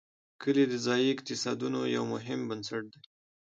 کلي 0.41 0.63
د 0.71 0.73
ځایي 0.85 1.07
اقتصادونو 1.11 1.79
یو 1.95 2.03
مهم 2.13 2.39
بنسټ 2.49 2.83
دی. 2.93 3.01